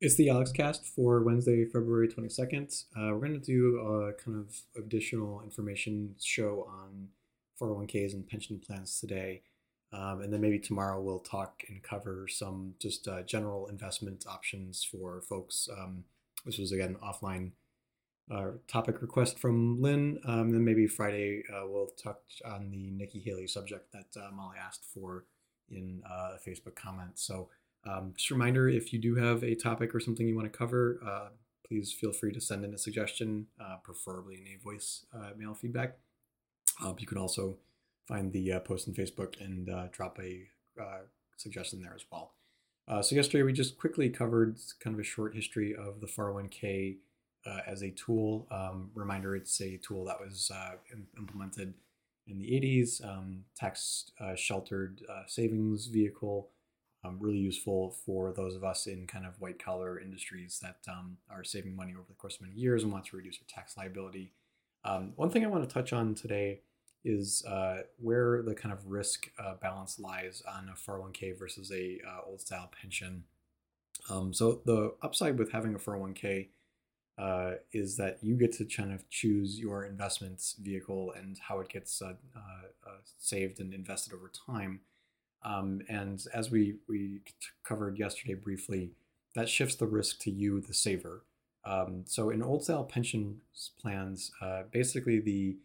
[0.00, 2.84] It's the Alex Cast for Wednesday, February 22nd.
[2.96, 7.08] Uh, we're going to do a kind of additional information show on
[7.60, 9.42] 401ks and pension plans today.
[9.92, 14.84] Um, and then maybe tomorrow we'll talk and cover some just uh, general investment options
[14.84, 15.68] for folks.
[15.76, 16.04] Um,
[16.46, 17.50] this was again offline
[18.30, 20.20] uh, topic request from Lynn.
[20.24, 24.58] Um, then maybe Friday uh, we'll touch on the Nikki Haley subject that uh, Molly
[24.64, 25.24] asked for
[25.68, 27.18] in uh, a Facebook comment.
[27.18, 27.48] So
[27.88, 30.56] um, just a reminder if you do have a topic or something you want to
[30.56, 31.28] cover, uh,
[31.66, 35.54] please feel free to send in a suggestion, uh, preferably in a voice uh, mail
[35.54, 35.96] feedback.
[36.82, 37.56] Uh, you can also
[38.06, 40.48] find the uh, post on Facebook and uh, drop a
[41.36, 42.34] suggestion there as well.
[43.02, 46.96] so, yesterday we just quickly covered kind of a short history of the 401k
[47.66, 48.46] as a tool.
[48.50, 50.50] Um, reminder it's a tool that was
[51.16, 51.74] implemented
[52.26, 56.50] in the 80s, um, tax sheltered savings vehicle
[57.04, 61.16] um, really useful for those of us in kind of white collar industries that um,
[61.30, 63.76] are saving money over the course of many years and want to reduce their tax
[63.76, 64.32] liability.
[64.84, 66.60] Um, one thing I want to touch on today
[67.04, 71.98] is uh, where the kind of risk uh, balance lies on a 401k versus a
[72.06, 73.24] uh, old style pension.
[74.10, 76.48] Um, so the upside with having a 401k
[77.18, 81.68] uh, is that you get to kind of choose your investments vehicle and how it
[81.68, 84.80] gets uh, uh, saved and invested over time.
[85.44, 87.20] Um, and as we, we
[87.64, 88.92] covered yesterday briefly,
[89.34, 91.24] that shifts the risk to you, the saver.
[91.64, 93.40] Um, so in old style pension
[93.80, 95.56] plans, uh, basically the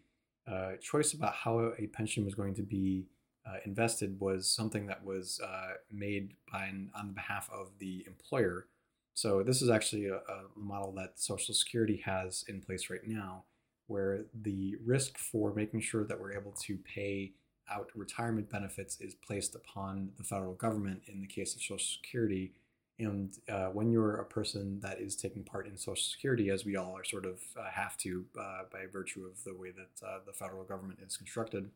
[0.52, 3.06] uh, choice about how a pension was going to be
[3.46, 8.68] uh, invested was something that was uh, made by an, on behalf of the employer.
[9.14, 13.44] So this is actually a, a model that Social Security has in place right now,
[13.88, 17.34] where the risk for making sure that we're able to pay
[17.72, 22.54] out retirement benefits is placed upon the federal government in the case of Social Security.
[23.00, 26.76] And uh, when you're a person that is taking part in Social Security, as we
[26.76, 30.20] all are sort of uh, have to uh, by virtue of the way that uh,
[30.26, 31.70] the federal government is constructed,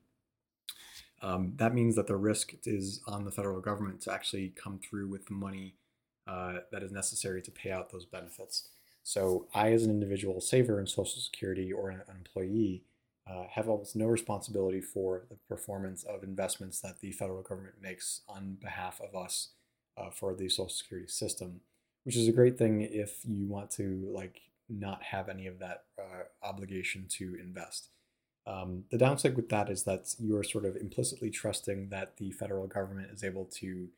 [1.22, 5.08] um, that means that the risk is on the federal government to actually come through
[5.08, 5.74] with the money
[6.28, 8.70] uh, that is necessary to pay out those benefits.
[9.04, 12.84] So, I, as an individual saver in Social Security or an employee,
[13.30, 18.22] uh, have almost no responsibility for the performance of investments that the federal government makes
[18.28, 19.50] on behalf of us
[19.98, 21.62] uh, for the social security system
[22.08, 24.40] which is a great thing if you want to like
[24.70, 27.90] not have any of that uh, obligation to invest.
[28.46, 32.32] Um, the downside with that is that you are sort of implicitly trusting that the
[32.32, 33.90] federal government is able to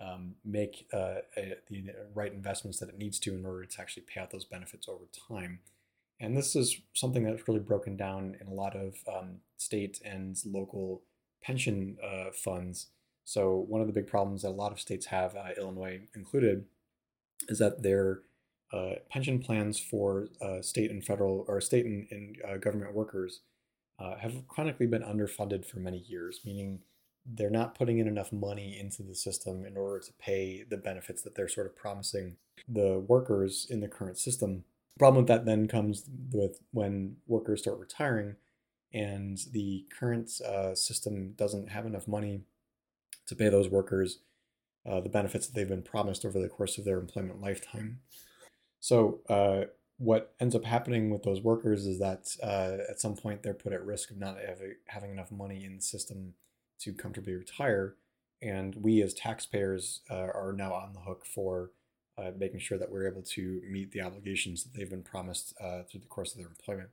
[0.00, 4.04] um, make uh, a, the right investments that it needs to in order to actually
[4.04, 5.58] pay out those benefits over time
[6.20, 10.36] and this is something that's really broken down in a lot of um, state and
[10.44, 11.02] local
[11.42, 12.88] pension uh, funds.
[13.24, 16.64] So, one of the big problems that a lot of states have, uh, Illinois included,
[17.48, 18.20] is that their
[18.72, 23.40] uh, pension plans for uh, state and federal or state and, and uh, government workers
[23.98, 26.80] uh, have chronically been underfunded for many years, meaning
[27.26, 31.22] they're not putting in enough money into the system in order to pay the benefits
[31.22, 32.36] that they're sort of promising
[32.66, 34.64] the workers in the current system
[34.98, 38.36] problem with that then comes with when workers start retiring
[38.92, 42.42] and the current uh, system doesn't have enough money
[43.26, 44.20] to pay those workers
[44.88, 48.00] uh, the benefits that they've been promised over the course of their employment lifetime.
[48.80, 49.64] So, uh,
[49.98, 53.72] what ends up happening with those workers is that uh, at some point they're put
[53.72, 54.38] at risk of not
[54.86, 56.34] having enough money in the system
[56.80, 57.96] to comfortably retire.
[58.40, 61.72] And we as taxpayers uh, are now on the hook for
[62.18, 65.82] uh, making sure that we're able to meet the obligations that they've been promised uh,
[65.82, 66.88] through the course of their employment.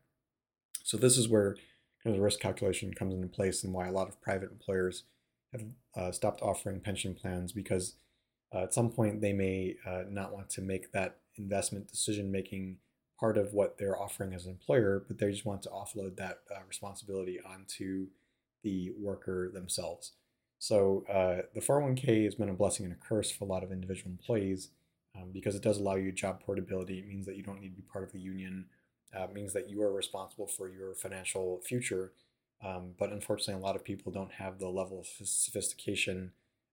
[0.84, 1.56] So this is where
[2.04, 5.04] kind of the risk calculation comes into place and why a lot of private employers
[5.52, 5.64] have
[5.96, 7.96] uh, stopped offering pension plans because
[8.54, 12.78] uh, at some point they may uh, not want to make that investment decision making
[13.20, 16.40] part of what they're offering as an employer, but they just want to offload that
[16.54, 18.08] uh, responsibility onto
[18.62, 20.12] the worker themselves.
[20.60, 21.04] So
[21.54, 24.70] the 401k has been a blessing and a curse for a lot of individual employees
[25.16, 27.00] um, because it does allow you job portability.
[27.00, 28.66] It means that you don't need to be part of the union.
[29.16, 32.12] Uh, means that you are responsible for your financial future.
[32.64, 36.32] Um, but unfortunately, a lot of people don't have the level of sophistication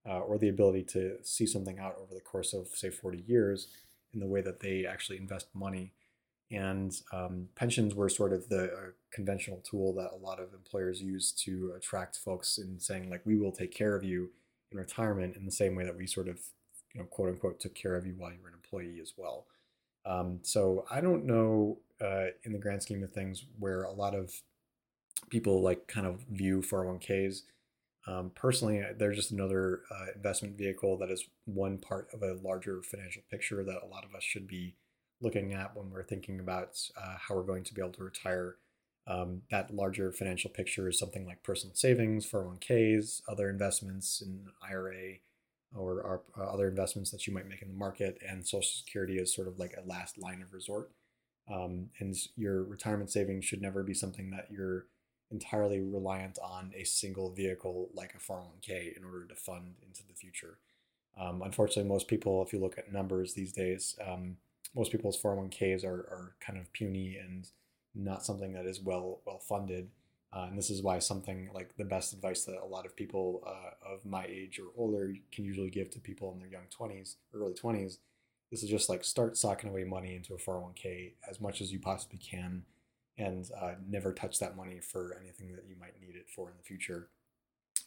[0.09, 3.69] uh, or the ability to see something out over the course of, say, 40 years
[4.12, 5.93] in the way that they actually invest money.
[6.50, 8.77] And um, pensions were sort of the uh,
[9.12, 13.38] conventional tool that a lot of employers use to attract folks in saying, like, we
[13.38, 14.31] will take care of you
[14.71, 16.41] in retirement in the same way that we sort of
[16.94, 19.47] you know, quote unquote, took care of you while you were an employee as well.
[20.05, 24.15] Um, so I don't know uh, in the grand scheme of things where a lot
[24.15, 24.33] of
[25.31, 27.43] people like kind of view 401ks.
[28.06, 32.83] Um, personally, they're just another uh, investment vehicle that is one part of a larger
[32.83, 34.75] financial picture that a lot of us should be
[35.21, 38.56] looking at when we're thinking about uh, how we're going to be able to retire.
[39.06, 45.19] Um, that larger financial picture is something like personal savings, 401ks, other investments in IRA,
[45.77, 49.19] or, or uh, other investments that you might make in the market, and Social Security
[49.19, 50.91] is sort of like a last line of resort.
[51.53, 54.87] Um, and your retirement savings should never be something that you're
[55.31, 60.15] entirely reliant on a single vehicle like a 401k in order to fund into the
[60.15, 60.59] future.
[61.19, 64.37] Um, unfortunately, most people, if you look at numbers these days, um,
[64.75, 67.49] most people's 401ks are, are kind of puny and
[67.95, 69.89] not something that is well well funded.
[70.34, 73.43] Uh, and this is why something like the best advice that a lot of people
[73.46, 77.17] uh, of my age or older can usually give to people in their young 20s,
[77.34, 77.99] early 20s,
[78.50, 81.81] this is just like start socking away money into a 401k as much as you
[81.81, 82.64] possibly can
[83.19, 86.56] and uh, never touch that money for anything that you might need it for in
[86.56, 87.08] the future.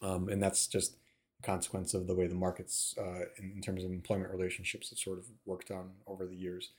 [0.01, 0.97] Um, and that's just
[1.39, 4.99] a consequence of the way the markets, uh, in, in, terms of employment relationships, have
[4.99, 6.71] sort of worked on over the years.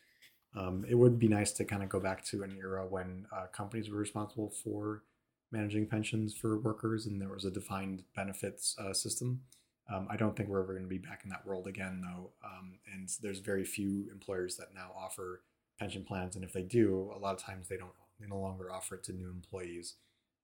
[0.57, 3.47] Um, it would be nice to kind of go back to an era when uh,
[3.53, 5.03] companies were responsible for
[5.57, 9.41] managing pensions for workers and there was a defined benefits uh, system.
[9.93, 12.33] Um, I don't think we're ever going to be back in that world again, though.
[12.45, 15.43] Um, and there's very few employers that now offer
[15.79, 18.73] pension plans, and if they do, a lot of times they don't they no longer
[18.73, 19.95] offer it to new employees.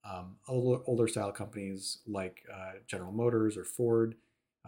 [0.05, 4.17] Um, older, older style companies like uh, General Motors or Ford,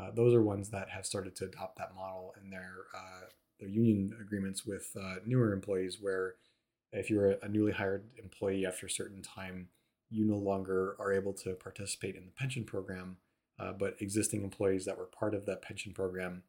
[0.01, 3.27] uh, those are ones that have started to adopt that model in their uh,
[3.61, 6.35] their union agreements with uh, newer employees, where
[6.93, 9.69] if you're a, a newly hired employee after a certain time,
[10.11, 13.17] you no longer are able to participate in the pension program,
[13.59, 16.43] uh, but existing employees that were part of that pension program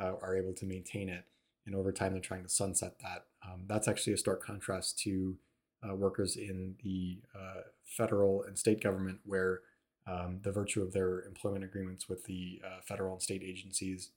[0.00, 1.24] uh, are able to maintain it.
[1.66, 3.26] And over time, they're trying to sunset that.
[3.46, 5.36] Um, that's actually a stark contrast to
[5.88, 9.60] uh, workers in the uh, federal and state government, where
[10.06, 14.10] um, the virtue of their employment agreements with the uh, federal and state agencies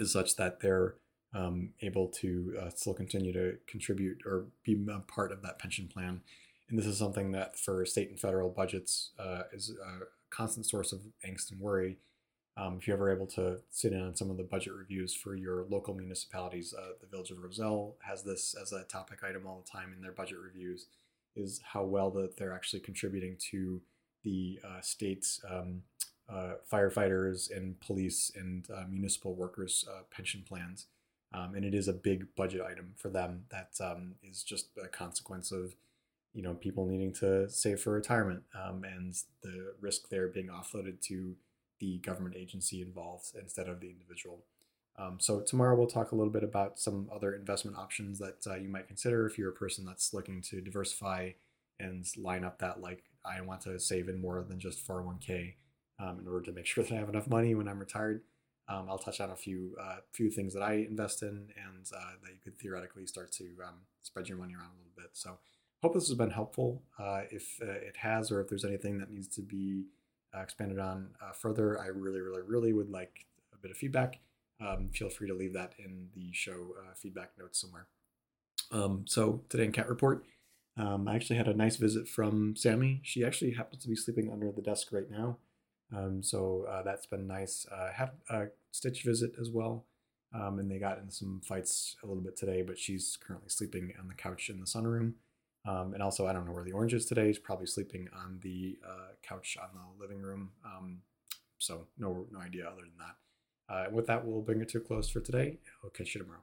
[0.00, 0.94] is such that they're
[1.34, 5.88] um, able to uh, still continue to contribute or be a part of that pension
[5.88, 6.22] plan.
[6.68, 10.92] And this is something that for state and federal budgets uh, is a constant source
[10.92, 11.98] of angst and worry
[12.56, 15.34] um, if you're ever able to sit in on some of the budget reviews for
[15.34, 19.64] your local municipalities, uh, the Village of Roselle has this as a topic item all
[19.64, 20.86] the time in their budget reviews,
[21.34, 23.82] is how well that they're actually contributing to
[24.22, 25.82] the uh, state's um,
[26.28, 30.86] uh, firefighters and police and uh, municipal workers' uh, pension plans.
[31.32, 34.86] Um, and it is a big budget item for them that um, is just a
[34.86, 35.74] consequence of
[36.34, 41.00] you know people needing to save for retirement um, and the risk there being offloaded
[41.00, 41.36] to
[41.80, 44.44] the government agency involved instead of the individual.
[44.96, 48.54] Um, so tomorrow we'll talk a little bit about some other investment options that uh,
[48.54, 51.30] you might consider if you're a person that's looking to diversify
[51.80, 55.54] and line up that like I want to save in more than just 401k
[55.98, 58.22] um, in order to make sure that I have enough money when I'm retired.
[58.66, 62.12] Um, I'll touch on a few uh, few things that I invest in and uh,
[62.22, 65.10] that you could theoretically start to um, spread your money around a little bit.
[65.12, 65.38] So
[65.84, 66.82] hope this has been helpful.
[66.98, 69.84] Uh, if uh, it has, or if there's anything that needs to be
[70.34, 74.20] uh, expanded on uh, further, I really, really, really would like a bit of feedback.
[74.66, 77.86] Um, feel free to leave that in the show uh, feedback notes somewhere.
[78.72, 80.24] Um, so today in Cat Report,
[80.78, 83.00] um, I actually had a nice visit from Sammy.
[83.04, 85.36] She actually happens to be sleeping under the desk right now.
[85.94, 87.66] Um, so uh, that's been nice.
[87.92, 89.84] Had a Stitch visit as well.
[90.32, 93.92] Um, and they got in some fights a little bit today, but she's currently sleeping
[94.00, 95.12] on the couch in the sunroom.
[95.66, 97.28] Um, and also, I don't know where the orange is today.
[97.28, 100.50] He's probably sleeping on the uh, couch on the living room.
[100.64, 100.98] Um,
[101.58, 103.16] so no, no idea other than that.
[103.74, 105.58] Uh, with that, we'll bring it to a close for today.
[105.82, 106.42] I'll catch you tomorrow.